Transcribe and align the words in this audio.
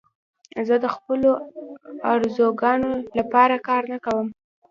زه 0.67 0.75
د 0.83 0.85
خپلو 0.95 1.29
آرزوګانو 2.11 2.91
لپاره 3.17 3.55
کار 3.67 3.83
نه 3.91 3.97
کوم. 4.05 4.27